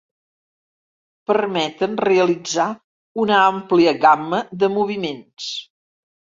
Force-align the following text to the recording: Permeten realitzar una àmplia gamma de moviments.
Permeten 1.31 1.93
realitzar 2.09 2.67
una 3.27 3.37
àmplia 3.53 3.95
gamma 4.09 4.43
de 4.65 4.73
moviments. 4.81 5.55